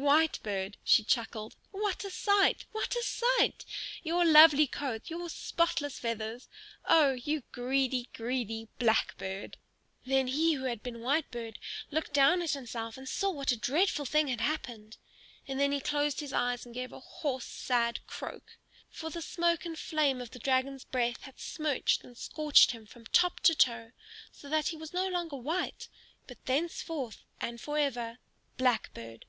[0.00, 2.64] Whitebird," she chuckled, "what a sight!
[2.72, 3.64] what a sight!
[4.02, 6.48] Your lovely coat, your spotless feathers!
[6.86, 9.56] Oh, you greedy, greedy Blackbird!"
[10.06, 11.58] Then he who had been Whitebird
[11.90, 14.96] looked down at himself and saw what a dreadful thing had happened.
[15.48, 18.56] And he closed his eyes and gave a hoarse, sad croak.
[18.90, 23.04] For the smoke and flame of the dragon's breath had smirched and scorched him from
[23.06, 23.90] top to toe,
[24.32, 25.88] so that he was no longer white,
[26.28, 28.18] but thenceforth and forever
[28.56, 29.26] Blackbird.